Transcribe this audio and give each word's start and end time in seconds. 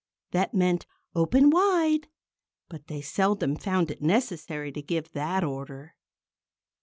_"That 0.31 0.55
meant 0.55 0.87
"Open 1.13 1.51
wide!" 1.51 2.07
But 2.69 2.87
they 2.87 3.01
seldom 3.01 3.55
found 3.55 3.91
it 3.91 4.01
necessary 4.01 4.71
to 4.71 4.81
give 4.81 5.11
that 5.11 5.43
order. 5.43 5.93